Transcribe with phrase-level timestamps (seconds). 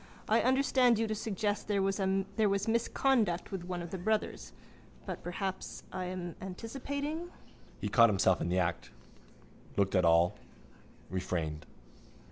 [0.27, 1.99] I understand you to suggest there was
[2.67, 4.51] misconduct with one of the brothers...
[5.05, 7.29] But perhaps I am anticipating?
[7.79, 8.89] He caught himself in the act:
[9.77, 10.37] looked at all:
[11.11, 11.67] refrained.